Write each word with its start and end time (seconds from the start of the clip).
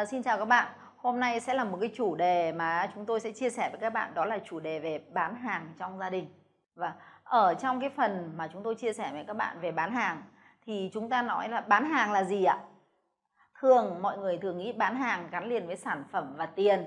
À, 0.00 0.06
xin 0.06 0.22
chào 0.22 0.38
các 0.38 0.44
bạn. 0.44 0.72
Hôm 0.96 1.20
nay 1.20 1.40
sẽ 1.40 1.54
là 1.54 1.64
một 1.64 1.78
cái 1.80 1.90
chủ 1.94 2.14
đề 2.14 2.52
mà 2.52 2.90
chúng 2.94 3.06
tôi 3.06 3.20
sẽ 3.20 3.32
chia 3.32 3.50
sẻ 3.50 3.70
với 3.70 3.80
các 3.80 3.92
bạn 3.92 4.14
đó 4.14 4.24
là 4.24 4.38
chủ 4.38 4.60
đề 4.60 4.80
về 4.80 5.04
bán 5.12 5.34
hàng 5.34 5.74
trong 5.78 5.98
gia 5.98 6.10
đình. 6.10 6.28
Và 6.74 6.94
ở 7.24 7.54
trong 7.54 7.80
cái 7.80 7.90
phần 7.90 8.32
mà 8.36 8.48
chúng 8.52 8.62
tôi 8.62 8.74
chia 8.74 8.92
sẻ 8.92 9.10
với 9.12 9.24
các 9.26 9.36
bạn 9.36 9.60
về 9.60 9.72
bán 9.72 9.92
hàng 9.92 10.22
thì 10.66 10.90
chúng 10.94 11.08
ta 11.08 11.22
nói 11.22 11.48
là 11.48 11.60
bán 11.60 11.90
hàng 11.90 12.12
là 12.12 12.24
gì 12.24 12.44
ạ? 12.44 12.58
Thường 13.60 14.02
mọi 14.02 14.18
người 14.18 14.38
thường 14.38 14.58
nghĩ 14.58 14.72
bán 14.72 14.96
hàng 14.96 15.28
gắn 15.30 15.48
liền 15.48 15.66
với 15.66 15.76
sản 15.76 16.04
phẩm 16.12 16.34
và 16.36 16.46
tiền. 16.46 16.84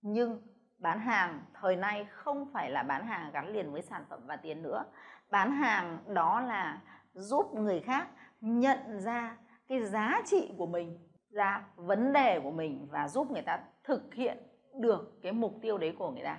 Nhưng 0.00 0.42
bán 0.78 1.00
hàng 1.00 1.40
thời 1.60 1.76
nay 1.76 2.06
không 2.10 2.50
phải 2.52 2.70
là 2.70 2.82
bán 2.82 3.06
hàng 3.06 3.30
gắn 3.32 3.52
liền 3.52 3.72
với 3.72 3.82
sản 3.82 4.04
phẩm 4.08 4.20
và 4.26 4.36
tiền 4.36 4.62
nữa. 4.62 4.84
Bán 5.30 5.52
hàng 5.52 5.98
đó 6.06 6.40
là 6.40 6.80
giúp 7.12 7.54
người 7.54 7.80
khác 7.80 8.08
nhận 8.40 9.00
ra 9.00 9.36
cái 9.68 9.82
giá 9.82 10.22
trị 10.26 10.54
của 10.58 10.66
mình 10.66 11.09
ra 11.30 11.64
vấn 11.76 12.12
đề 12.12 12.40
của 12.40 12.50
mình 12.50 12.88
và 12.90 13.08
giúp 13.08 13.30
người 13.30 13.42
ta 13.42 13.60
thực 13.84 14.14
hiện 14.14 14.38
được 14.74 15.18
cái 15.22 15.32
mục 15.32 15.54
tiêu 15.62 15.78
đấy 15.78 15.94
của 15.98 16.10
người 16.10 16.24
ta. 16.24 16.38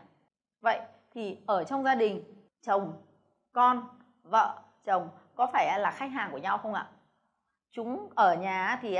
Vậy 0.61 0.79
thì 1.11 1.37
ở 1.47 1.63
trong 1.63 1.83
gia 1.83 1.95
đình, 1.95 2.23
chồng, 2.61 2.93
con, 3.53 3.87
vợ, 4.23 4.61
chồng 4.83 5.09
có 5.35 5.47
phải 5.53 5.79
là 5.79 5.91
khách 5.91 6.11
hàng 6.11 6.31
của 6.31 6.37
nhau 6.37 6.57
không 6.57 6.73
ạ? 6.73 6.89
Chúng 7.71 8.09
ở 8.15 8.35
nhà 8.35 8.79
thì 8.81 8.97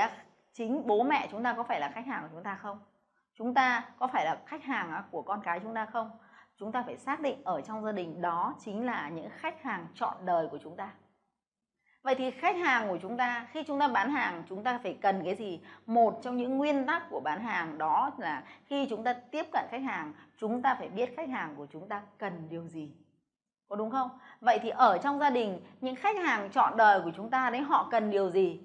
chính 0.53 0.87
bố 0.87 1.03
mẹ 1.03 1.27
chúng 1.31 1.43
ta 1.43 1.53
có 1.53 1.63
phải 1.63 1.79
là 1.79 1.89
khách 1.89 2.05
hàng 2.05 2.23
của 2.23 2.29
chúng 2.31 2.43
ta 2.43 2.55
không? 2.55 2.79
Chúng 3.33 3.53
ta 3.53 3.89
có 3.99 4.07
phải 4.07 4.25
là 4.25 4.41
khách 4.45 4.63
hàng 4.63 5.03
của 5.11 5.21
con 5.21 5.41
cái 5.43 5.59
chúng 5.59 5.73
ta 5.73 5.85
không? 5.85 6.11
Chúng 6.55 6.71
ta 6.71 6.83
phải 6.83 6.97
xác 6.97 7.19
định 7.19 7.41
ở 7.43 7.61
trong 7.61 7.83
gia 7.85 7.91
đình 7.91 8.21
đó 8.21 8.55
chính 8.59 8.85
là 8.85 9.09
những 9.09 9.29
khách 9.31 9.63
hàng 9.63 9.87
chọn 9.95 10.25
đời 10.25 10.47
của 10.51 10.57
chúng 10.63 10.75
ta. 10.75 10.93
Vậy 12.03 12.15
thì 12.15 12.31
khách 12.31 12.55
hàng 12.55 12.89
của 12.89 12.97
chúng 13.01 13.17
ta 13.17 13.47
khi 13.51 13.63
chúng 13.67 13.79
ta 13.79 13.87
bán 13.87 14.11
hàng 14.11 14.43
chúng 14.49 14.63
ta 14.63 14.79
phải 14.83 14.97
cần 15.01 15.21
cái 15.25 15.35
gì? 15.35 15.59
Một 15.85 16.19
trong 16.23 16.37
những 16.37 16.57
nguyên 16.57 16.85
tắc 16.85 17.03
của 17.09 17.19
bán 17.19 17.43
hàng 17.43 17.77
đó 17.77 18.11
là 18.17 18.43
khi 18.65 18.87
chúng 18.89 19.03
ta 19.03 19.13
tiếp 19.13 19.45
cận 19.53 19.65
khách 19.71 19.83
hàng 19.83 20.13
chúng 20.37 20.61
ta 20.61 20.75
phải 20.75 20.89
biết 20.89 21.13
khách 21.17 21.29
hàng 21.29 21.55
của 21.55 21.67
chúng 21.71 21.89
ta 21.89 22.01
cần 22.17 22.47
điều 22.49 22.67
gì. 22.67 22.91
Có 23.69 23.75
đúng 23.75 23.91
không? 23.91 24.09
Vậy 24.39 24.59
thì 24.61 24.69
ở 24.69 24.97
trong 24.97 25.19
gia 25.19 25.29
đình 25.29 25.59
những 25.81 25.95
khách 25.95 26.17
hàng 26.17 26.49
chọn 26.51 26.77
đời 26.77 27.01
của 27.01 27.11
chúng 27.15 27.29
ta 27.29 27.49
đấy 27.49 27.61
họ 27.61 27.87
cần 27.91 28.09
điều 28.09 28.29
gì? 28.29 28.61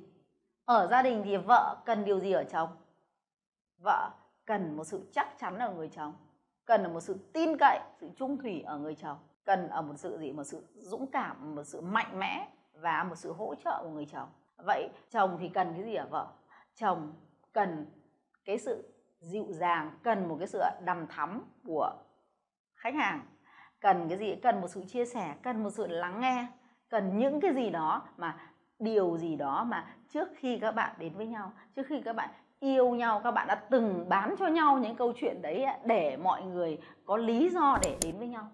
Ở 0.65 0.87
gia 0.87 1.03
đình 1.03 1.23
thì 1.25 1.37
vợ 1.37 1.77
cần 1.85 2.05
điều 2.05 2.21
gì 2.21 2.33
ở 2.33 2.45
chồng? 2.45 2.69
Vợ 3.79 4.11
cần 4.45 4.77
một 4.77 4.85
sự 4.85 5.11
chắc 5.13 5.39
chắn 5.39 5.59
ở 5.59 5.73
người 5.75 5.89
chồng, 5.89 6.15
cần 6.65 6.83
ở 6.83 6.89
một 6.89 7.01
sự 7.01 7.17
tin 7.33 7.59
cậy, 7.59 7.81
sự 8.01 8.11
trung 8.17 8.39
thủy 8.39 8.63
ở 8.67 8.79
người 8.79 8.95
chồng, 8.95 9.19
cần 9.45 9.69
ở 9.69 9.83
một 9.83 9.95
sự 9.97 10.19
gì? 10.19 10.33
Một 10.33 10.45
sự 10.45 10.67
dũng 10.75 11.07
cảm, 11.07 11.55
một 11.55 11.65
sự 11.65 11.81
mạnh 11.81 12.19
mẽ 12.19 12.49
và 12.81 13.05
một 13.05 13.15
sự 13.15 13.33
hỗ 13.33 13.55
trợ 13.55 13.81
của 13.83 13.91
người 13.91 14.07
chồng. 14.07 14.29
Vậy 14.67 14.89
chồng 15.11 15.37
thì 15.41 15.49
cần 15.49 15.73
cái 15.75 15.85
gì 15.85 15.95
ở 15.95 16.07
vợ? 16.11 16.27
Chồng 16.75 17.13
cần 17.53 17.87
cái 18.45 18.59
sự 18.59 18.93
dịu 19.21 19.47
dàng, 19.49 19.99
cần 20.03 20.29
một 20.29 20.37
cái 20.39 20.49
sự 20.49 20.61
đầm 20.85 21.07
thắm 21.07 21.43
của 21.67 21.93
khách 22.75 22.95
hàng, 22.95 23.27
cần 23.81 24.09
cái 24.09 24.19
gì? 24.19 24.37
Cần 24.37 24.61
một 24.61 24.69
sự 24.69 24.85
chia 24.85 25.07
sẻ, 25.07 25.35
cần 25.43 25.63
một 25.63 25.71
sự 25.71 25.87
lắng 25.87 26.21
nghe, 26.21 26.47
cần 26.89 27.19
những 27.19 27.41
cái 27.41 27.55
gì 27.55 27.71
đó 27.71 28.03
mà, 28.17 28.37
điều 28.79 29.19
gì 29.19 29.37
đó 29.37 29.65
mà 29.65 29.95
trước 30.09 30.29
khi 30.37 30.59
các 30.59 30.73
bạn 30.73 30.95
đến 30.99 31.15
với 31.15 31.27
nhau, 31.27 31.53
trước 31.77 31.87
khi 31.87 32.03
các 32.05 32.13
bạn 32.13 32.29
yêu 32.61 32.89
nhau, 32.89 33.21
các 33.25 33.31
bạn 33.31 33.47
đã 33.47 33.55
từng 33.55 34.09
bán 34.09 34.35
cho 34.39 34.47
nhau 34.47 34.79
những 34.79 34.97
câu 34.97 35.13
chuyện 35.17 35.43
đấy 35.43 35.67
để 35.85 36.17
mọi 36.17 36.43
người 36.43 36.79
có 37.05 37.17
lý 37.17 37.49
do 37.49 37.79
để 37.83 37.99
đến 38.03 38.19
với 38.19 38.29
nhau. 38.29 38.49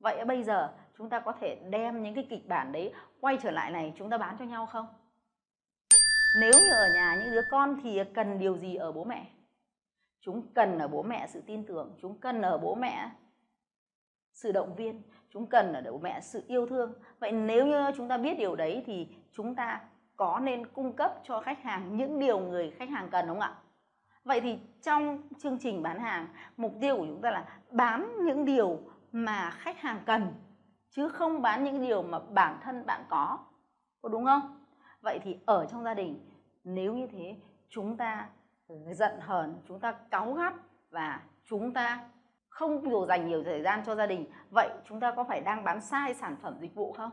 Vậy 0.00 0.24
bây 0.24 0.42
giờ 0.42 0.72
chúng 0.98 1.08
ta 1.10 1.20
có 1.20 1.32
thể 1.40 1.58
đem 1.70 2.02
những 2.02 2.14
cái 2.14 2.26
kịch 2.30 2.48
bản 2.48 2.72
đấy 2.72 2.92
quay 3.20 3.38
trở 3.42 3.50
lại 3.50 3.70
này 3.70 3.92
chúng 3.98 4.10
ta 4.10 4.18
bán 4.18 4.36
cho 4.38 4.44
nhau 4.44 4.66
không? 4.66 4.86
Nếu 6.40 6.52
như 6.52 6.72
ở 6.72 6.88
nhà 6.94 7.16
những 7.20 7.30
đứa 7.30 7.42
con 7.50 7.80
thì 7.82 8.00
cần 8.14 8.38
điều 8.38 8.58
gì 8.58 8.74
ở 8.74 8.92
bố 8.92 9.04
mẹ? 9.04 9.26
Chúng 10.20 10.42
cần 10.54 10.78
ở 10.78 10.88
bố 10.88 11.02
mẹ 11.02 11.26
sự 11.26 11.42
tin 11.46 11.66
tưởng, 11.66 11.96
chúng 12.02 12.18
cần 12.18 12.42
ở 12.42 12.58
bố 12.58 12.74
mẹ 12.74 13.10
sự 14.32 14.52
động 14.52 14.74
viên, 14.76 15.02
chúng 15.30 15.46
cần 15.46 15.72
ở 15.72 15.92
bố 15.92 15.98
mẹ 15.98 16.20
sự 16.20 16.44
yêu 16.46 16.66
thương. 16.66 16.92
Vậy 17.18 17.32
nếu 17.32 17.66
như 17.66 17.90
chúng 17.96 18.08
ta 18.08 18.18
biết 18.18 18.38
điều 18.38 18.56
đấy 18.56 18.82
thì 18.86 19.08
chúng 19.32 19.54
ta 19.54 19.80
có 20.16 20.40
nên 20.42 20.66
cung 20.66 20.92
cấp 20.92 21.20
cho 21.24 21.40
khách 21.40 21.62
hàng 21.62 21.96
những 21.96 22.18
điều 22.18 22.38
người 22.38 22.70
khách 22.70 22.88
hàng 22.88 23.08
cần 23.10 23.26
không 23.26 23.40
ạ? 23.40 23.54
Vậy 24.24 24.40
thì 24.40 24.58
trong 24.82 25.22
chương 25.38 25.58
trình 25.58 25.82
bán 25.82 26.00
hàng, 26.00 26.28
mục 26.56 26.74
tiêu 26.80 26.96
của 26.96 27.06
chúng 27.06 27.20
ta 27.20 27.30
là 27.30 27.58
bán 27.70 28.24
những 28.24 28.44
điều 28.44 28.80
mà 29.12 29.50
khách 29.50 29.80
hàng 29.80 30.02
cần 30.06 30.32
chứ 30.96 31.08
không 31.08 31.42
bán 31.42 31.64
những 31.64 31.86
điều 31.86 32.02
mà 32.02 32.18
bản 32.18 32.58
thân 32.62 32.86
bạn 32.86 33.04
có. 33.08 33.38
Có 34.02 34.08
đúng 34.08 34.24
không? 34.24 34.64
Vậy 35.00 35.20
thì 35.22 35.38
ở 35.46 35.66
trong 35.66 35.84
gia 35.84 35.94
đình, 35.94 36.30
nếu 36.64 36.94
như 36.94 37.06
thế, 37.06 37.36
chúng 37.68 37.96
ta 37.96 38.28
giận 38.92 39.20
hờn, 39.20 39.62
chúng 39.68 39.80
ta 39.80 39.92
cáu 39.92 40.32
gắt 40.32 40.54
và 40.90 41.20
chúng 41.44 41.72
ta 41.72 42.08
không 42.48 42.90
đủ 42.90 43.06
dành 43.06 43.28
nhiều 43.28 43.44
thời 43.44 43.62
gian 43.62 43.82
cho 43.86 43.94
gia 43.94 44.06
đình, 44.06 44.26
vậy 44.50 44.70
chúng 44.84 45.00
ta 45.00 45.12
có 45.16 45.24
phải 45.24 45.40
đang 45.40 45.64
bán 45.64 45.80
sai 45.80 46.14
sản 46.14 46.36
phẩm 46.42 46.56
dịch 46.60 46.74
vụ 46.74 46.92
không? 46.92 47.10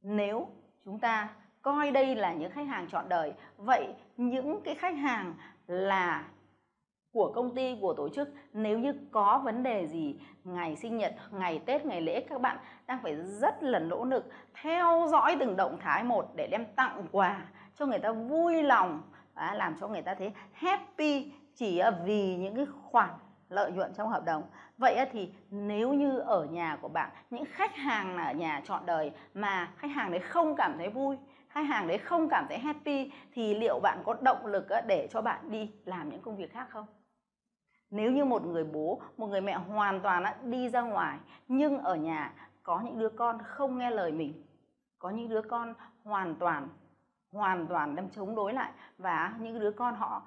Nếu 0.00 0.48
chúng 0.84 0.98
ta 0.98 1.28
coi 1.62 1.90
đây 1.90 2.14
là 2.14 2.32
những 2.32 2.52
khách 2.52 2.66
hàng 2.66 2.88
chọn 2.88 3.08
đời, 3.08 3.34
vậy 3.56 3.94
những 4.16 4.60
cái 4.64 4.74
khách 4.74 4.96
hàng 4.96 5.34
là 5.66 6.28
của 7.12 7.32
công 7.34 7.54
ty, 7.54 7.76
của 7.80 7.94
tổ 7.94 8.08
chức. 8.08 8.28
Nếu 8.52 8.78
như 8.78 8.94
có 9.12 9.40
vấn 9.44 9.62
đề 9.62 9.86
gì 9.86 10.20
ngày 10.44 10.76
sinh 10.76 10.96
nhật, 10.96 11.14
ngày 11.30 11.62
tết, 11.66 11.86
ngày 11.86 12.00
lễ, 12.00 12.20
các 12.20 12.40
bạn 12.40 12.58
đang 12.86 12.98
phải 13.02 13.16
rất 13.16 13.62
là 13.62 13.78
nỗ 13.78 14.04
lực 14.04 14.30
theo 14.62 15.06
dõi 15.10 15.36
từng 15.40 15.56
động 15.56 15.78
thái 15.80 16.04
một 16.04 16.30
để 16.36 16.46
đem 16.46 16.64
tặng 16.76 17.06
quà 17.12 17.46
cho 17.74 17.86
người 17.86 17.98
ta 17.98 18.12
vui 18.12 18.62
lòng 18.62 19.02
và 19.34 19.54
làm 19.54 19.76
cho 19.80 19.88
người 19.88 20.02
ta 20.02 20.14
thấy 20.14 20.32
happy 20.52 21.32
chỉ 21.54 21.82
vì 22.04 22.36
những 22.36 22.56
cái 22.56 22.66
khoản 22.82 23.10
lợi 23.48 23.72
nhuận 23.72 23.92
trong 23.94 24.08
hợp 24.08 24.24
đồng. 24.24 24.42
Vậy 24.78 25.06
thì 25.12 25.32
nếu 25.50 25.92
như 25.92 26.18
ở 26.18 26.44
nhà 26.44 26.78
của 26.80 26.88
bạn, 26.88 27.10
những 27.30 27.44
khách 27.44 27.76
hàng 27.76 28.16
ở 28.16 28.32
nhà 28.32 28.60
chọn 28.64 28.86
đời 28.86 29.12
mà 29.34 29.72
khách 29.76 29.90
hàng 29.90 30.10
đấy 30.10 30.20
không 30.20 30.54
cảm 30.56 30.74
thấy 30.78 30.88
vui, 30.88 31.16
khách 31.48 31.66
hàng 31.66 31.88
đấy 31.88 31.98
không 31.98 32.28
cảm 32.28 32.46
thấy 32.48 32.58
happy, 32.58 33.12
thì 33.32 33.54
liệu 33.54 33.80
bạn 33.80 34.02
có 34.04 34.14
động 34.20 34.46
lực 34.46 34.66
để 34.86 35.08
cho 35.10 35.22
bạn 35.22 35.50
đi 35.50 35.70
làm 35.84 36.08
những 36.08 36.22
công 36.22 36.36
việc 36.36 36.52
khác 36.52 36.66
không? 36.70 36.86
Nếu 37.90 38.12
như 38.12 38.24
một 38.24 38.44
người 38.46 38.64
bố, 38.64 39.00
một 39.16 39.26
người 39.26 39.40
mẹ 39.40 39.54
hoàn 39.54 40.00
toàn 40.00 40.24
đi 40.42 40.68
ra 40.68 40.82
ngoài, 40.82 41.18
nhưng 41.48 41.78
ở 41.78 41.96
nhà 41.96 42.32
có 42.62 42.80
những 42.80 42.98
đứa 42.98 43.08
con 43.08 43.38
không 43.44 43.78
nghe 43.78 43.90
lời 43.90 44.12
mình, 44.12 44.44
có 44.98 45.10
những 45.10 45.28
đứa 45.28 45.42
con 45.42 45.74
hoàn 46.04 46.34
toàn 46.34 46.68
hoàn 47.32 47.66
toàn 47.66 47.96
đem 47.96 48.10
chống 48.10 48.34
đối 48.34 48.52
lại 48.52 48.72
và 48.98 49.34
những 49.40 49.60
đứa 49.60 49.70
con 49.70 49.94
họ 49.94 50.22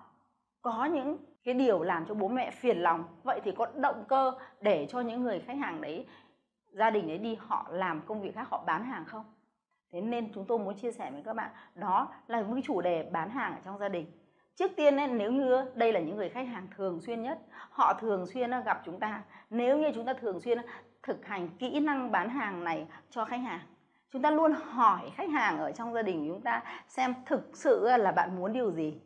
có 0.61 0.85
những 0.85 1.17
cái 1.43 1.53
điều 1.53 1.83
làm 1.83 2.05
cho 2.05 2.13
bố 2.13 2.27
mẹ 2.27 2.51
phiền 2.51 2.77
lòng, 2.77 3.03
vậy 3.23 3.41
thì 3.43 3.51
có 3.51 3.67
động 3.75 4.03
cơ 4.07 4.33
để 4.61 4.87
cho 4.89 4.99
những 4.99 5.23
người 5.23 5.39
khách 5.39 5.57
hàng 5.57 5.81
đấy, 5.81 6.07
gia 6.67 6.89
đình 6.89 7.07
đấy 7.07 7.17
đi, 7.17 7.37
họ 7.39 7.67
làm 7.69 8.01
công 8.01 8.21
việc 8.21 8.35
khác, 8.35 8.47
họ 8.49 8.63
bán 8.65 8.83
hàng 8.83 9.05
không? 9.05 9.25
Thế 9.91 10.01
nên 10.01 10.33
chúng 10.33 10.45
tôi 10.45 10.59
muốn 10.59 10.75
chia 10.75 10.91
sẻ 10.91 11.11
với 11.11 11.23
các 11.23 11.33
bạn, 11.33 11.51
đó 11.75 12.07
là 12.27 12.41
một 12.41 12.53
cái 12.53 12.63
chủ 12.65 12.81
đề 12.81 13.09
bán 13.11 13.29
hàng 13.29 13.53
ở 13.53 13.59
trong 13.63 13.77
gia 13.77 13.89
đình 13.89 14.05
trước 14.55 14.71
tiên 14.75 14.97
ấy, 14.97 15.07
nếu 15.07 15.31
như 15.31 15.65
đây 15.75 15.93
là 15.93 15.99
những 15.99 16.15
người 16.15 16.29
khách 16.29 16.47
hàng 16.47 16.67
thường 16.77 17.01
xuyên 17.01 17.21
nhất 17.21 17.39
họ 17.69 17.93
thường 17.93 18.25
xuyên 18.25 18.51
ờ, 18.51 18.59
gặp 18.59 18.81
chúng 18.85 18.99
ta 18.99 19.23
nếu 19.49 19.77
như 19.77 19.91
chúng 19.95 20.05
ta 20.05 20.13
thường 20.13 20.39
xuyên 20.39 20.57
ờ, 20.57 20.63
thực 21.03 21.25
hành 21.25 21.49
kỹ 21.59 21.79
năng 21.79 22.11
bán 22.11 22.29
hàng 22.29 22.63
này 22.63 22.87
cho 23.09 23.25
khách 23.25 23.41
hàng 23.41 23.59
chúng 24.11 24.21
ta 24.21 24.31
luôn 24.31 24.53
hỏi 24.53 25.11
khách 25.15 25.29
hàng 25.29 25.59
ở 25.59 25.71
trong 25.71 25.93
gia 25.93 26.01
đình 26.01 26.25
chúng 26.27 26.41
ta 26.41 26.63
xem 26.87 27.13
thực 27.25 27.49
sự 27.53 27.85
ờ, 27.85 27.97
là 27.97 28.11
bạn 28.11 28.35
muốn 28.35 28.53
điều 28.53 28.71
gì. 28.71 29.01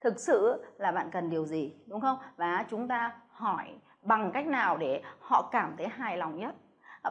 Thực 0.00 0.18
sự 0.18 0.64
là 0.78 0.92
bạn 0.92 1.10
cần 1.10 1.30
điều 1.30 1.46
gì 1.46 1.74
đúng 1.86 2.00
không? 2.00 2.18
Và 2.36 2.64
chúng 2.70 2.88
ta 2.88 3.12
hỏi 3.30 3.66
bằng 4.02 4.30
cách 4.32 4.46
nào 4.46 4.76
để 4.76 5.02
họ 5.20 5.48
cảm 5.52 5.74
thấy 5.76 5.88
hài 5.88 6.16
lòng 6.16 6.36
nhất 6.36 6.54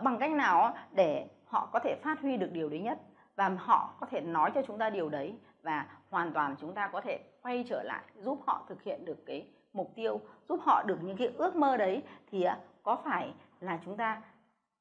bằng 0.04 0.18
cách 0.20 0.32
nào 0.32 0.74
để 0.92 1.28
họ 1.46 1.70
có 1.74 1.80
thể 1.80 1.96
phát 2.04 2.22
huy 2.22 2.38
được 2.38 2.50
điều 2.52 2.70
đấy 2.70 2.80
nhất 2.80 3.00
và 3.36 3.50
họ 3.50 3.94
có 4.00 4.08
thể 4.08 4.22
nói 4.22 4.52
cho 4.56 4.62
chúng 4.68 4.78
ta 4.78 4.90
điều 4.90 5.10
đấy 5.10 5.38
và 5.62 5.86
hoàn 6.10 6.32
toàn 6.34 6.56
chúng 6.62 6.74
ta 6.74 6.90
có 6.94 7.02
thể 7.02 7.20
quay 7.42 7.66
trở 7.70 7.84
lại, 7.84 8.04
giúp 8.16 8.40
họ 8.46 8.66
thực 8.70 8.84
hiện 8.84 9.06
được 9.06 9.26
cái 9.26 9.48
mục 9.74 9.92
tiêu, 9.96 10.22
giúp 10.50 10.60
họ 10.64 10.84
được 10.84 10.98
những 11.02 11.18
cái 11.18 11.32
ước 11.38 11.56
mơ 11.56 11.78
đấy, 11.78 12.04
thì 12.32 12.44
à, 12.44 12.60
có 12.84 12.98
phải 13.06 13.34
là 13.60 13.80
chúng 13.86 13.98
ta 13.98 14.22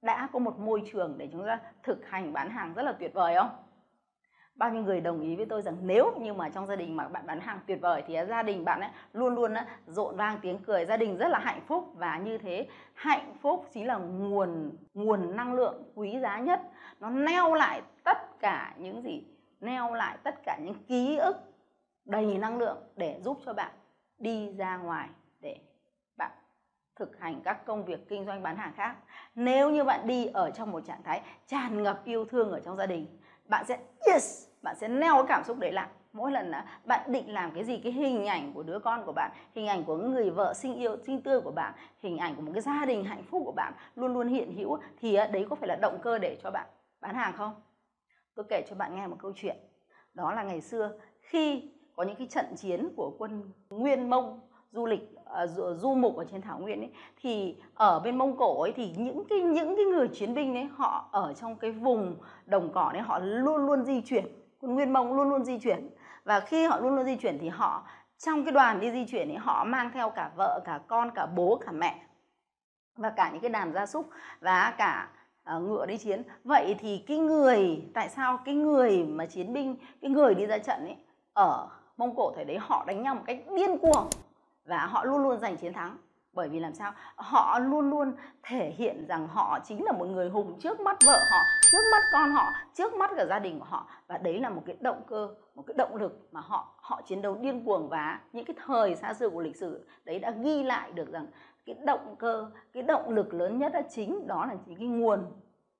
đã 0.02 0.28
có 0.32 0.38
một 0.38 0.58
môi 0.58 0.82
trường 0.92 1.14
để 1.18 1.28
chúng 1.32 1.46
ta 1.46 1.58
thực 1.82 2.06
hành 2.08 2.32
bán 2.32 2.50
hàng 2.50 2.74
rất 2.74 2.82
là 2.82 2.92
tuyệt 2.92 3.14
vời 3.14 3.34
không? 3.34 3.50
Bao 4.54 4.70
nhiêu 4.70 4.82
người 4.82 5.00
đồng 5.00 5.20
ý 5.20 5.36
với 5.36 5.46
tôi 5.46 5.62
rằng 5.62 5.76
nếu 5.82 6.12
như 6.20 6.34
mà 6.34 6.48
trong 6.48 6.66
gia 6.66 6.76
đình 6.76 6.96
mà 6.96 7.08
bạn 7.08 7.26
bán 7.26 7.40
hàng 7.40 7.60
tuyệt 7.66 7.80
vời 7.80 8.02
thì 8.06 8.16
gia 8.28 8.42
đình 8.42 8.64
bạn 8.64 8.80
ấy 8.80 8.90
luôn 9.12 9.34
luôn 9.34 9.54
rộn 9.86 10.16
vang 10.16 10.38
tiếng 10.42 10.58
cười, 10.58 10.84
gia 10.84 10.96
đình 10.96 11.16
rất 11.16 11.28
là 11.28 11.38
hạnh 11.38 11.60
phúc 11.66 11.92
và 11.94 12.18
như 12.18 12.38
thế 12.38 12.68
hạnh 12.94 13.34
phúc 13.40 13.68
chính 13.72 13.86
là 13.86 13.96
nguồn 13.96 14.70
nguồn 14.94 15.36
năng 15.36 15.54
lượng 15.54 15.82
quý 15.94 16.18
giá 16.20 16.38
nhất. 16.38 16.62
Nó 17.00 17.10
neo 17.10 17.54
lại 17.54 17.82
tất 18.04 18.40
cả 18.40 18.74
những 18.78 19.02
gì 19.02 19.24
neo 19.60 19.94
lại 19.94 20.18
tất 20.24 20.34
cả 20.44 20.58
những 20.62 20.84
ký 20.88 21.16
ức 21.16 21.36
đầy 22.04 22.38
năng 22.38 22.58
lượng 22.58 22.78
để 22.96 23.20
giúp 23.24 23.38
cho 23.46 23.52
bạn 23.52 23.72
đi 24.18 24.52
ra 24.52 24.76
ngoài 24.76 25.08
để 25.40 25.56
bạn 26.16 26.30
thực 26.96 27.18
hành 27.20 27.40
các 27.44 27.66
công 27.66 27.84
việc 27.84 28.08
kinh 28.08 28.26
doanh 28.26 28.42
bán 28.42 28.56
hàng 28.56 28.72
khác. 28.76 28.96
Nếu 29.34 29.70
như 29.70 29.84
bạn 29.84 30.06
đi 30.06 30.26
ở 30.26 30.50
trong 30.50 30.70
một 30.72 30.80
trạng 30.86 31.02
thái 31.02 31.20
tràn 31.46 31.82
ngập 31.82 32.04
yêu 32.04 32.24
thương 32.24 32.50
ở 32.50 32.60
trong 32.60 32.76
gia 32.76 32.86
đình, 32.86 33.06
bạn 33.44 33.64
sẽ, 33.68 33.78
yes, 34.06 34.48
bạn 34.62 34.76
sẽ 34.76 34.88
neo 34.88 35.14
cái 35.14 35.24
cảm 35.28 35.44
xúc 35.44 35.58
đấy 35.58 35.72
lại. 35.72 35.88
Mỗi 36.12 36.32
lần 36.32 36.50
là 36.50 36.80
bạn 36.84 37.12
định 37.12 37.34
làm 37.34 37.50
cái 37.54 37.64
gì, 37.64 37.76
cái 37.76 37.92
hình 37.92 38.26
ảnh 38.26 38.52
của 38.52 38.62
đứa 38.62 38.78
con 38.78 39.04
của 39.06 39.12
bạn, 39.12 39.30
hình 39.54 39.66
ảnh 39.66 39.84
của 39.84 39.96
người 39.96 40.30
vợ 40.30 40.54
sinh 40.54 40.74
yêu, 40.74 40.96
sinh 41.06 41.22
tươi 41.22 41.40
của 41.40 41.50
bạn, 41.50 41.74
hình 41.98 42.18
ảnh 42.18 42.34
của 42.34 42.42
một 42.42 42.50
cái 42.54 42.62
gia 42.62 42.84
đình 42.84 43.04
hạnh 43.04 43.22
phúc 43.30 43.42
của 43.44 43.52
bạn 43.52 43.72
luôn 43.96 44.14
luôn 44.14 44.28
hiện 44.28 44.56
hữu 44.56 44.78
thì 45.00 45.16
đấy 45.16 45.46
có 45.50 45.56
phải 45.56 45.68
là 45.68 45.76
động 45.76 45.98
cơ 46.02 46.18
để 46.18 46.36
cho 46.42 46.50
bạn 46.50 46.66
bán 47.00 47.14
hàng 47.14 47.32
không? 47.36 47.54
Tôi 48.36 48.46
kể 48.48 48.64
cho 48.68 48.76
bạn 48.76 48.96
nghe 48.96 49.06
một 49.06 49.16
câu 49.18 49.32
chuyện. 49.36 49.56
Đó 50.14 50.32
là 50.32 50.42
ngày 50.42 50.60
xưa 50.60 50.92
khi 51.20 51.70
có 51.96 52.02
những 52.02 52.16
cái 52.16 52.26
trận 52.26 52.46
chiến 52.56 52.88
của 52.96 53.16
quân 53.18 53.52
nguyên 53.70 54.10
mông 54.10 54.40
du 54.72 54.86
lịch 54.86 55.14
uh, 55.42 55.78
du 55.78 55.94
mục 55.94 56.16
ở 56.16 56.24
trên 56.30 56.42
thảo 56.42 56.58
nguyên 56.58 56.80
ấy 56.80 56.92
thì 57.20 57.56
ở 57.74 58.00
bên 58.00 58.18
mông 58.18 58.36
cổ 58.36 58.62
ấy 58.62 58.72
thì 58.76 58.94
những 58.96 59.24
cái 59.30 59.40
những 59.40 59.76
cái 59.76 59.84
người 59.84 60.08
chiến 60.08 60.34
binh 60.34 60.54
ấy 60.54 60.64
họ 60.64 61.08
ở 61.12 61.34
trong 61.34 61.56
cái 61.56 61.70
vùng 61.70 62.16
đồng 62.46 62.72
cỏ 62.72 62.90
đấy 62.92 63.02
họ 63.02 63.18
luôn 63.18 63.66
luôn 63.66 63.84
di 63.84 64.00
chuyển. 64.00 64.24
Quân 64.60 64.74
nguyên 64.74 64.92
mông 64.92 65.12
luôn 65.12 65.28
luôn 65.28 65.44
di 65.44 65.58
chuyển. 65.58 65.90
Và 66.24 66.40
khi 66.40 66.64
họ 66.64 66.80
luôn 66.80 66.96
luôn 66.96 67.04
di 67.04 67.16
chuyển 67.16 67.38
thì 67.38 67.48
họ 67.48 67.86
trong 68.18 68.44
cái 68.44 68.52
đoàn 68.52 68.80
đi 68.80 68.90
di 68.90 69.06
chuyển 69.06 69.28
ấy 69.28 69.38
họ 69.38 69.64
mang 69.64 69.90
theo 69.94 70.10
cả 70.10 70.30
vợ 70.36 70.60
cả 70.64 70.80
con 70.88 71.10
cả 71.14 71.26
bố 71.26 71.60
cả 71.66 71.72
mẹ 71.72 72.06
và 72.96 73.10
cả 73.10 73.30
những 73.32 73.40
cái 73.40 73.50
đàn 73.50 73.72
gia 73.72 73.86
súc 73.86 74.08
và 74.40 74.74
cả 74.78 75.08
Ờ, 75.46 75.60
ngựa 75.60 75.86
đi 75.86 75.98
chiến. 75.98 76.22
Vậy 76.44 76.76
thì 76.78 77.04
cái 77.06 77.18
người, 77.18 77.82
tại 77.94 78.08
sao 78.08 78.38
cái 78.44 78.54
người 78.54 79.04
mà 79.04 79.26
chiến 79.26 79.52
binh, 79.52 79.76
cái 80.02 80.10
người 80.10 80.34
đi 80.34 80.46
ra 80.46 80.58
trận 80.58 80.80
ấy, 80.84 80.96
ở 81.32 81.68
mông 81.96 82.16
cổ 82.16 82.32
thời 82.36 82.44
đấy 82.44 82.58
họ 82.60 82.84
đánh 82.86 83.02
nhau 83.02 83.14
một 83.14 83.22
cách 83.26 83.38
điên 83.56 83.78
cuồng 83.78 84.08
và 84.64 84.86
họ 84.86 85.04
luôn 85.04 85.22
luôn 85.22 85.38
giành 85.38 85.56
chiến 85.56 85.72
thắng? 85.72 85.96
Bởi 86.32 86.48
vì 86.48 86.60
làm 86.60 86.74
sao? 86.74 86.92
Họ 87.16 87.58
luôn 87.58 87.90
luôn 87.90 88.12
thể 88.42 88.70
hiện 88.76 89.06
rằng 89.08 89.28
họ 89.28 89.58
chính 89.64 89.84
là 89.84 89.92
một 89.92 90.04
người 90.04 90.28
hùng 90.28 90.58
trước 90.60 90.80
mắt 90.80 90.96
vợ 91.06 91.18
họ, 91.30 91.38
trước 91.72 91.82
mắt 91.92 92.02
con 92.12 92.30
họ, 92.30 92.52
trước 92.74 92.94
mắt 92.94 93.10
cả 93.16 93.26
gia 93.26 93.38
đình 93.38 93.58
của 93.58 93.66
họ. 93.68 93.88
Và 94.06 94.18
đấy 94.18 94.40
là 94.40 94.50
một 94.50 94.62
cái 94.66 94.76
động 94.80 95.02
cơ, 95.06 95.28
một 95.54 95.62
cái 95.66 95.74
động 95.78 95.96
lực 95.96 96.28
mà 96.32 96.40
họ 96.40 96.74
họ 96.76 97.02
chiến 97.02 97.22
đấu 97.22 97.34
điên 97.40 97.64
cuồng. 97.64 97.88
Và 97.88 98.20
những 98.32 98.44
cái 98.44 98.56
thời 98.66 98.96
xa 98.96 99.14
xưa 99.14 99.28
của 99.28 99.40
lịch 99.40 99.56
sử, 99.56 99.86
đấy 100.04 100.18
đã 100.18 100.30
ghi 100.30 100.62
lại 100.62 100.92
được 100.92 101.12
rằng 101.12 101.26
cái 101.66 101.76
động 101.84 102.16
cơ, 102.18 102.50
cái 102.72 102.82
động 102.82 103.08
lực 103.08 103.34
lớn 103.34 103.58
nhất 103.58 103.72
là 103.74 103.82
chính 103.82 104.26
đó 104.26 104.46
là 104.46 104.56
chính 104.66 104.78
cái 104.78 104.88
nguồn 104.88 105.20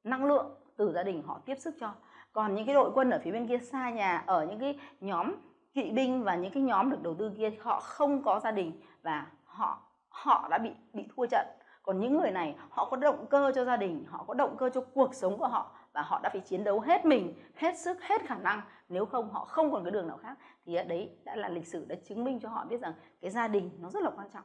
năng 0.05 0.25
lượng 0.25 0.47
từ 0.77 0.93
gia 0.93 1.03
đình 1.03 1.23
họ 1.23 1.41
tiếp 1.45 1.55
sức 1.59 1.75
cho. 1.81 1.93
Còn 2.33 2.55
những 2.55 2.67
cái 2.67 2.75
đội 2.75 2.91
quân 2.95 3.11
ở 3.11 3.21
phía 3.25 3.33
bên 3.33 3.47
kia 3.47 3.59
xa 3.59 3.91
nhà, 3.91 4.23
ở 4.27 4.47
những 4.47 4.61
cái 4.61 4.79
nhóm 5.01 5.33
kỵ 5.75 5.91
binh 5.91 6.25
và 6.25 6.35
những 6.35 6.53
cái 6.53 6.63
nhóm 6.63 6.91
được 6.91 7.03
đầu 7.03 7.15
tư 7.15 7.33
kia, 7.37 7.51
họ 7.61 7.81
không 7.81 8.23
có 8.23 8.41
gia 8.41 8.51
đình 8.51 8.81
và 9.03 9.27
họ 9.45 9.83
họ 10.09 10.49
đã 10.51 10.59
bị 10.59 10.71
bị 10.93 11.09
thua 11.17 11.27
trận. 11.27 11.47
Còn 11.83 12.01
những 12.01 12.19
người 12.19 12.31
này, 12.31 12.57
họ 12.71 12.85
có 12.85 12.97
động 12.97 13.27
cơ 13.31 13.53
cho 13.55 13.65
gia 13.65 13.77
đình, 13.77 14.05
họ 14.09 14.25
có 14.29 14.35
động 14.35 14.57
cơ 14.57 14.69
cho 14.69 14.81
cuộc 14.81 15.15
sống 15.15 15.39
của 15.39 15.49
họ 15.49 15.71
và 15.93 16.03
họ 16.03 16.21
đã 16.23 16.31
phải 16.31 16.41
chiến 16.41 16.65
đấu 16.65 16.81
hết 16.81 17.05
mình, 17.05 17.35
hết 17.55 17.79
sức, 17.79 18.03
hết 18.03 18.23
khả 18.25 18.35
năng. 18.35 18.61
Nếu 18.89 19.07
không, 19.07 19.31
họ 19.31 19.45
không 19.45 19.73
còn 19.73 19.85
cái 19.85 19.91
đường 19.91 20.09
nào 20.09 20.17
khác. 20.17 20.39
Thì 20.65 20.77
đấy 20.89 21.11
đã 21.25 21.37
là 21.37 21.49
lịch 21.49 21.67
sử 21.67 21.85
đã 21.85 21.97
chứng 22.05 22.25
minh 22.25 22.41
cho 22.41 22.49
họ 22.49 22.65
biết 22.65 22.81
rằng 22.81 22.93
cái 23.21 23.31
gia 23.31 23.49
đình 23.49 23.71
nó 23.79 23.91
rất 23.91 24.03
là 24.03 24.11
quan 24.17 24.29
trọng 24.35 24.45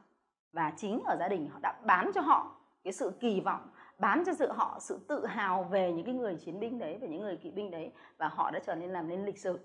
và 0.52 0.72
chính 0.76 1.02
ở 1.06 1.16
gia 1.20 1.28
đình 1.28 1.48
họ 1.48 1.58
đã 1.62 1.80
bán 1.84 2.10
cho 2.14 2.20
họ 2.20 2.56
cái 2.84 2.92
sự 2.92 3.12
kỳ 3.20 3.40
vọng, 3.40 3.70
bán 3.98 4.22
cho 4.26 4.34
sự 4.34 4.52
họ 4.52 4.78
sự 4.80 5.04
tự 5.08 5.26
hào 5.26 5.64
về 5.64 5.92
những 5.92 6.06
cái 6.06 6.14
người 6.14 6.36
chiến 6.36 6.60
binh 6.60 6.78
đấy 6.78 6.98
và 7.00 7.06
những 7.06 7.20
người 7.20 7.36
kỵ 7.36 7.50
binh 7.50 7.70
đấy, 7.70 7.92
và 8.16 8.28
họ 8.28 8.50
đã 8.50 8.60
trở 8.66 8.74
nên 8.74 8.90
làm 8.90 9.08
nên 9.08 9.24
lịch 9.24 9.38
sử. 9.38 9.58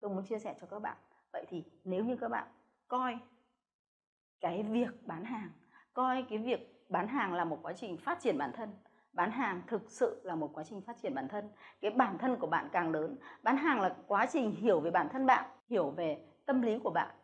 Tôi 0.00 0.10
muốn 0.10 0.24
chia 0.24 0.38
sẻ 0.38 0.54
cho 0.60 0.66
các 0.66 0.78
bạn. 0.82 0.96
Vậy 1.32 1.46
thì 1.48 1.64
nếu 1.84 2.04
như 2.04 2.16
các 2.16 2.28
bạn 2.28 2.48
coi 2.88 3.18
cái 4.40 4.62
việc 4.62 5.06
bán 5.06 5.24
hàng, 5.24 5.50
coi 5.94 6.24
cái 6.28 6.38
việc 6.38 6.84
bán 6.88 7.08
hàng 7.08 7.34
là 7.34 7.44
một 7.44 7.58
quá 7.62 7.72
trình 7.72 7.96
phát 7.96 8.20
triển 8.20 8.38
bản 8.38 8.52
thân, 8.52 8.70
bán 9.12 9.30
hàng 9.30 9.62
thực 9.66 9.90
sự 9.90 10.20
là 10.24 10.34
một 10.34 10.50
quá 10.54 10.64
trình 10.64 10.80
phát 10.80 10.96
triển 11.02 11.14
bản 11.14 11.28
thân, 11.28 11.50
cái 11.80 11.90
bản 11.90 12.18
thân 12.18 12.36
của 12.36 12.46
bạn 12.46 12.68
càng 12.72 12.90
lớn. 12.90 13.16
Bán 13.42 13.56
hàng 13.56 13.80
là 13.80 13.96
quá 14.06 14.26
trình 14.26 14.50
hiểu 14.50 14.80
về 14.80 14.90
bản 14.90 15.08
thân 15.08 15.26
bạn, 15.26 15.50
hiểu 15.66 15.90
về 15.90 16.26
tâm 16.46 16.62
lý 16.62 16.78
của 16.78 16.90
bạn, 16.90 17.14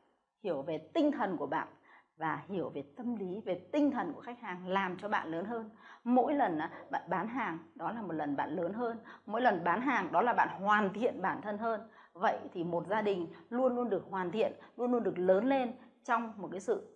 hiểu 0.42 0.62
về 0.62 0.78
tinh 0.78 1.12
thần 1.12 1.36
của 1.36 1.46
bạn 1.46 1.68
và 2.16 2.42
hiểu 2.48 2.70
về 2.70 2.82
tâm 2.96 3.16
lý, 3.16 3.40
về 3.40 3.54
tinh 3.72 3.90
thần 3.90 4.12
của 4.12 4.20
khách 4.20 4.40
hàng 4.40 4.66
làm 4.68 4.96
cho 4.98 5.08
bạn 5.08 5.28
lớn 5.28 5.44
hơn. 5.44 5.70
Mỗi 6.04 6.34
lần 6.34 6.58
bạn 6.90 7.02
bán 7.08 7.28
hàng, 7.28 7.58
đó 7.74 7.92
là 7.92 8.02
một 8.02 8.12
lần 8.12 8.36
bạn 8.36 8.50
lớn 8.50 8.72
hơn. 8.72 8.98
Mỗi 9.26 9.40
lần 9.40 9.64
bán 9.64 9.80
hàng, 9.80 10.12
đó 10.12 10.22
là 10.22 10.32
bạn 10.32 10.60
hoàn 10.60 10.92
thiện 10.92 11.22
bản 11.22 11.42
thân 11.42 11.58
hơn. 11.58 11.88
Vậy 12.12 12.38
thì 12.52 12.64
một 12.64 12.86
gia 12.86 13.02
đình 13.02 13.32
luôn 13.50 13.76
luôn 13.76 13.90
được 13.90 14.04
hoàn 14.10 14.30
thiện, 14.30 14.52
luôn 14.76 14.92
luôn 14.92 15.02
được 15.02 15.18
lớn 15.18 15.44
lên 15.44 15.72
trong 16.04 16.32
một 16.36 16.48
cái 16.50 16.60
sự 16.60 16.90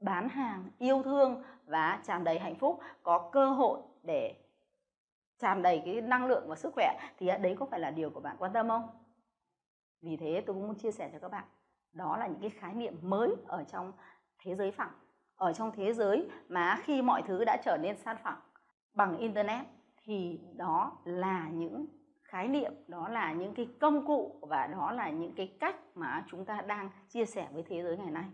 bán 0.00 0.28
hàng 0.28 0.70
yêu 0.78 1.02
thương 1.02 1.42
và 1.66 2.00
tràn 2.04 2.24
đầy 2.24 2.38
hạnh 2.38 2.54
phúc, 2.54 2.80
có 3.02 3.30
cơ 3.32 3.50
hội 3.50 3.80
để 4.02 4.34
tràn 5.38 5.62
đầy 5.62 5.82
cái 5.84 6.00
năng 6.00 6.26
lượng 6.26 6.44
và 6.48 6.56
sức 6.56 6.72
khỏe, 6.74 6.98
thì 7.18 7.26
đấy 7.26 7.56
có 7.58 7.66
phải 7.66 7.80
là 7.80 7.90
điều 7.90 8.10
của 8.10 8.20
bạn 8.20 8.36
quan 8.38 8.52
tâm 8.52 8.68
không? 8.68 8.88
Vì 10.02 10.16
thế 10.16 10.42
tôi 10.46 10.54
cũng 10.54 10.66
muốn 10.66 10.78
chia 10.78 10.92
sẻ 10.92 11.10
cho 11.12 11.18
các 11.18 11.30
bạn, 11.30 11.44
đó 11.92 12.16
là 12.16 12.26
những 12.26 12.40
cái 12.40 12.50
khái 12.50 12.74
niệm 12.74 12.94
mới 13.02 13.34
ở 13.46 13.64
trong 13.64 13.92
thế 14.42 14.54
giới 14.54 14.70
phẳng. 14.70 14.92
Ở 15.36 15.52
trong 15.52 15.70
thế 15.76 15.92
giới 15.92 16.28
mà 16.48 16.78
khi 16.82 17.02
mọi 17.02 17.22
thứ 17.22 17.44
đã 17.44 17.56
trở 17.64 17.76
nên 17.82 17.96
san 17.96 18.16
phẳng 18.22 18.40
bằng 18.94 19.18
internet 19.18 19.66
thì 20.04 20.40
đó 20.56 20.98
là 21.04 21.48
những 21.48 21.86
khái 22.22 22.48
niệm, 22.48 22.72
đó 22.88 23.08
là 23.08 23.32
những 23.32 23.54
cái 23.54 23.68
công 23.80 24.06
cụ 24.06 24.38
và 24.42 24.66
đó 24.66 24.92
là 24.92 25.10
những 25.10 25.34
cái 25.34 25.56
cách 25.60 25.76
mà 25.94 26.24
chúng 26.30 26.44
ta 26.44 26.60
đang 26.60 26.90
chia 27.08 27.24
sẻ 27.24 27.48
với 27.52 27.62
thế 27.68 27.82
giới 27.82 27.96
ngày 27.96 28.10
nay. 28.10 28.24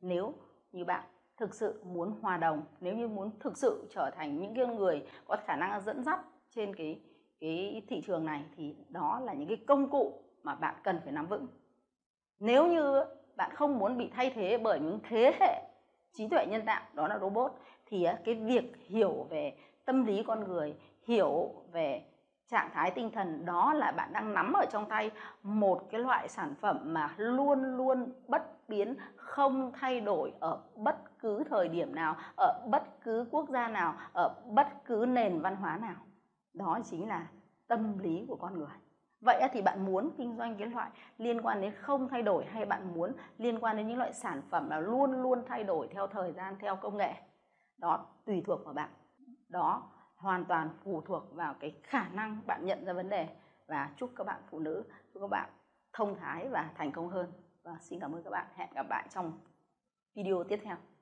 Nếu 0.00 0.34
như 0.72 0.84
bạn 0.84 1.04
thực 1.36 1.54
sự 1.54 1.82
muốn 1.84 2.18
hòa 2.22 2.36
đồng, 2.36 2.62
nếu 2.80 2.94
như 2.94 3.08
muốn 3.08 3.30
thực 3.40 3.58
sự 3.58 3.88
trở 3.90 4.10
thành 4.16 4.40
những 4.40 4.54
cái 4.54 4.66
người 4.66 5.06
có 5.26 5.36
khả 5.46 5.56
năng 5.56 5.80
dẫn 5.80 6.04
dắt 6.04 6.20
trên 6.50 6.76
cái 6.76 7.00
cái 7.40 7.82
thị 7.88 8.02
trường 8.06 8.24
này 8.24 8.44
thì 8.56 8.76
đó 8.88 9.20
là 9.20 9.32
những 9.32 9.48
cái 9.48 9.64
công 9.66 9.90
cụ 9.90 10.22
mà 10.42 10.54
bạn 10.54 10.74
cần 10.84 11.00
phải 11.04 11.12
nắm 11.12 11.26
vững. 11.26 11.46
Nếu 12.38 12.66
như 12.66 13.04
bạn 13.36 13.50
không 13.54 13.78
muốn 13.78 13.98
bị 13.98 14.10
thay 14.14 14.30
thế 14.34 14.58
bởi 14.58 14.80
những 14.80 15.00
thế 15.08 15.32
hệ 15.40 15.62
trí 16.12 16.28
tuệ 16.28 16.46
nhân 16.46 16.62
tạo, 16.66 16.82
đó 16.94 17.08
là 17.08 17.18
robot. 17.18 17.52
Thì 17.86 18.04
à, 18.04 18.18
cái 18.24 18.34
việc 18.34 18.76
hiểu 18.88 19.26
về 19.30 19.56
tâm 19.84 20.04
lý 20.04 20.22
con 20.22 20.48
người, 20.48 20.76
hiểu 21.02 21.52
về 21.72 22.04
trạng 22.46 22.70
thái 22.72 22.90
tinh 22.90 23.10
thần, 23.10 23.44
đó 23.44 23.72
là 23.72 23.92
bạn 23.92 24.12
đang 24.12 24.34
nắm 24.34 24.52
ở 24.52 24.66
trong 24.70 24.88
tay 24.88 25.10
một 25.42 25.86
cái 25.90 26.00
loại 26.00 26.28
sản 26.28 26.54
phẩm 26.60 26.78
mà 26.84 27.14
luôn 27.16 27.76
luôn 27.76 28.12
bất 28.28 28.68
biến, 28.68 28.94
không 29.16 29.72
thay 29.74 30.00
đổi 30.00 30.32
ở 30.40 30.62
bất 30.76 31.18
cứ 31.20 31.44
thời 31.50 31.68
điểm 31.68 31.94
nào, 31.94 32.16
ở 32.36 32.66
bất 32.66 33.00
cứ 33.04 33.26
quốc 33.30 33.48
gia 33.48 33.68
nào, 33.68 33.94
ở 34.12 34.34
bất 34.46 34.84
cứ 34.84 35.06
nền 35.08 35.40
văn 35.40 35.56
hóa 35.56 35.76
nào. 35.76 35.96
Đó 36.54 36.78
chính 36.84 37.08
là 37.08 37.26
tâm 37.68 37.98
lý 37.98 38.24
của 38.28 38.36
con 38.36 38.58
người 38.58 38.85
vậy 39.20 39.48
thì 39.52 39.62
bạn 39.62 39.84
muốn 39.84 40.10
kinh 40.18 40.36
doanh 40.36 40.56
cái 40.56 40.68
loại 40.68 40.90
liên 41.18 41.42
quan 41.42 41.60
đến 41.60 41.74
không 41.80 42.08
thay 42.08 42.22
đổi 42.22 42.44
hay 42.44 42.64
bạn 42.64 42.94
muốn 42.94 43.12
liên 43.38 43.58
quan 43.58 43.76
đến 43.76 43.88
những 43.88 43.98
loại 43.98 44.12
sản 44.12 44.42
phẩm 44.50 44.70
là 44.70 44.80
luôn 44.80 45.22
luôn 45.22 45.42
thay 45.46 45.64
đổi 45.64 45.88
theo 45.92 46.06
thời 46.06 46.32
gian, 46.32 46.56
theo 46.60 46.76
công 46.76 46.96
nghệ? 46.96 47.12
Đó, 47.78 48.06
tùy 48.24 48.42
thuộc 48.46 48.64
vào 48.64 48.74
bạn. 48.74 48.90
Đó, 49.48 49.90
hoàn 50.16 50.44
toàn 50.44 50.70
phụ 50.84 51.00
thuộc 51.00 51.34
vào 51.34 51.54
cái 51.60 51.80
khả 51.82 52.08
năng 52.08 52.40
bạn 52.46 52.66
nhận 52.66 52.84
ra 52.84 52.92
vấn 52.92 53.08
đề. 53.08 53.28
Và 53.68 53.90
chúc 53.96 54.10
các 54.16 54.26
bạn 54.26 54.40
phụ 54.50 54.58
nữ, 54.58 54.84
chúc 55.14 55.20
các 55.22 55.30
bạn 55.30 55.50
thông 55.92 56.16
thái 56.18 56.48
và 56.48 56.70
thành 56.74 56.92
công 56.92 57.08
hơn. 57.08 57.32
Và 57.62 57.76
xin 57.80 58.00
cảm 58.00 58.12
ơn 58.12 58.22
các 58.22 58.30
bạn. 58.30 58.46
Hẹn 58.54 58.68
gặp 58.74 58.86
lại 58.90 59.06
trong 59.10 59.32
video 60.14 60.44
tiếp 60.44 60.60
theo. 60.64 60.95